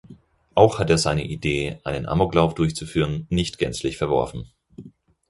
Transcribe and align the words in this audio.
Auch 0.55 0.79
hat 0.79 0.89
er 0.89 0.97
seine 0.97 1.23
Idee, 1.23 1.79
einen 1.83 2.07
Amoklauf 2.07 2.55
durchzuführen, 2.55 3.27
nicht 3.29 3.59
gänzlich 3.59 3.97
verworfen. 3.97 4.49